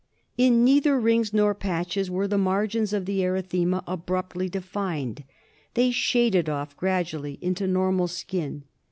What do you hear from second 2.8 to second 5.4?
of the erythema abruptly defined;